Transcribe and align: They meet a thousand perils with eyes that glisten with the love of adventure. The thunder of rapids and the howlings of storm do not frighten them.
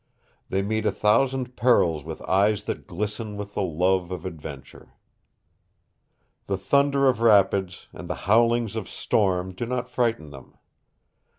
They 0.49 0.63
meet 0.63 0.87
a 0.87 0.91
thousand 0.91 1.55
perils 1.55 2.03
with 2.03 2.23
eyes 2.23 2.63
that 2.63 2.87
glisten 2.87 3.37
with 3.37 3.53
the 3.53 3.61
love 3.61 4.09
of 4.09 4.25
adventure. 4.25 4.95
The 6.47 6.57
thunder 6.57 7.07
of 7.07 7.21
rapids 7.21 7.87
and 7.93 8.09
the 8.09 8.15
howlings 8.25 8.75
of 8.75 8.89
storm 8.89 9.53
do 9.53 9.67
not 9.67 9.91
frighten 9.91 10.31
them. 10.31 10.57